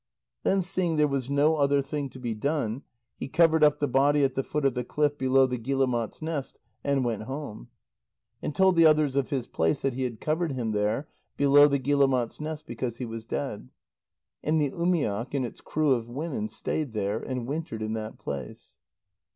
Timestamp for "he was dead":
12.97-13.69